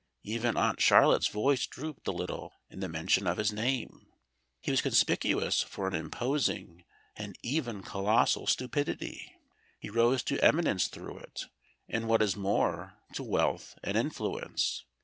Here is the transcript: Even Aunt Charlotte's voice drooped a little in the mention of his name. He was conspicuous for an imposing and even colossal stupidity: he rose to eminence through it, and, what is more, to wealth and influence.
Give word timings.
Even 0.23 0.57
Aunt 0.57 0.81
Charlotte's 0.81 1.27
voice 1.27 1.67
drooped 1.67 2.07
a 2.07 2.11
little 2.11 2.53
in 2.71 2.79
the 2.79 2.89
mention 2.89 3.27
of 3.27 3.37
his 3.37 3.53
name. 3.53 4.07
He 4.59 4.71
was 4.71 4.81
conspicuous 4.81 5.61
for 5.61 5.87
an 5.87 5.93
imposing 5.93 6.85
and 7.15 7.37
even 7.43 7.83
colossal 7.83 8.47
stupidity: 8.47 9.35
he 9.77 9.91
rose 9.91 10.23
to 10.23 10.43
eminence 10.43 10.87
through 10.87 11.19
it, 11.19 11.45
and, 11.87 12.07
what 12.07 12.23
is 12.23 12.35
more, 12.35 12.95
to 13.13 13.21
wealth 13.21 13.77
and 13.83 13.95
influence. 13.95 14.85